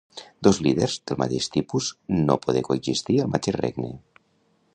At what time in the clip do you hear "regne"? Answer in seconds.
3.63-3.93